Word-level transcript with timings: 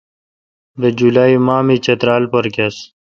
بہ 0.79 0.89
جولالی 0.97 1.37
ماہ 1.45 1.61
می 1.65 1.75
چترال 1.85 2.23
پر 2.31 2.45
گیس۔ 2.55 2.77